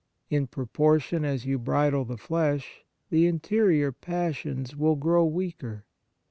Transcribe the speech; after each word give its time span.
In 0.31 0.47
pro 0.47 0.65
portion 0.65 1.23
as 1.23 1.45
you 1.45 1.59
bridle 1.59 2.05
the 2.05 2.17
flesh, 2.17 2.83
the 3.11 3.27
interior 3.27 3.91
passions 3.91 4.75
will 4.75 4.95
grow 4.95 5.23
weaker. 5.25 5.85